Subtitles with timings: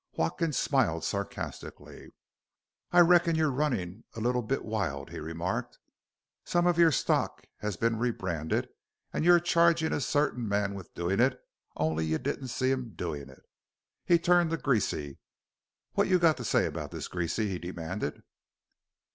[0.13, 2.11] Watkins smiled sarcastically.
[2.91, 5.77] "I reckon you're runnin' a little bit wild," he remarked.
[6.43, 8.69] "Some of your stock has been rebranded
[9.13, 11.39] an' you're chargin' a certain man with doin' it
[11.77, 13.43] only you didn't see him doin' it."
[14.03, 15.19] He turned to Greasy.
[15.93, 18.23] "What you got to say about this, Greasy?" he demanded.